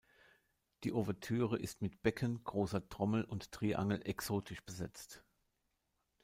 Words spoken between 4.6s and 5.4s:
besetzt.